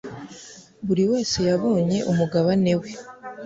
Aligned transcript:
Buri 0.85 1.03
wese 1.11 1.37
yabonye 1.49 1.97
umugabane 2.11 2.73
we. 2.79 2.89